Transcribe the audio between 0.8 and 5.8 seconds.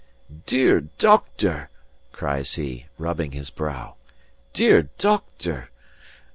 doctor!" cries he, rubbing his brow. "Dear doctor!